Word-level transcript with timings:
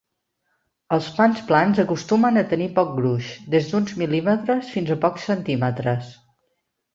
Els 0.95 1.09
pans 1.17 1.41
plans 1.51 1.81
acostumen 1.83 2.41
a 2.43 2.43
tenir 2.53 2.69
poc 2.79 2.95
gruix, 3.01 3.27
des 3.57 3.69
d'uns 3.75 3.93
mil·límetres 4.03 4.73
fins 4.79 4.91
a 4.97 4.99
pocs 5.05 5.29
centímetres. 5.33 6.11